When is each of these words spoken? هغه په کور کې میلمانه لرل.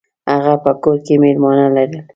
هغه 0.31 0.53
په 0.63 0.71
کور 0.83 0.97
کې 1.05 1.15
میلمانه 1.23 1.65
لرل. 1.75 2.01